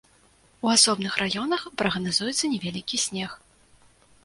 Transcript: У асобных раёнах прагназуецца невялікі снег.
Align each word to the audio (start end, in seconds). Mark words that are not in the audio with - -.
У 0.67 0.71
асобных 0.75 1.13
раёнах 1.23 1.61
прагназуецца 1.83 2.51
невялікі 2.55 3.03
снег. 3.05 3.39